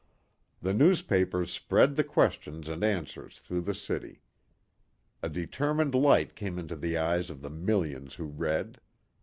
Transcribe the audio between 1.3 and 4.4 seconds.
spread the questions and answers through the city.